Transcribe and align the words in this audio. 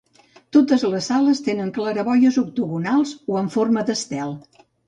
Totes 0.55 0.85
les 0.93 1.09
sales 1.11 1.41
tenen 1.49 1.69
claraboies 1.77 2.41
octogonals 2.45 3.15
o 3.35 3.39
en 3.43 3.55
forma 3.59 3.89
d'estel. 3.93 4.39